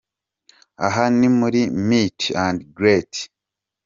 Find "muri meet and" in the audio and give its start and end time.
1.39-2.59